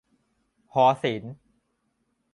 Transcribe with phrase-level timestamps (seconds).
[0.73, 1.33] หอศิลป์